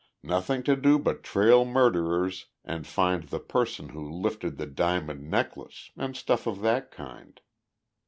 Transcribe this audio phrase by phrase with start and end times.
[0.23, 5.91] "Nothing to do but trail murderers and find the person who lifted the diamond necklace
[5.95, 7.39] and stuff of that kind.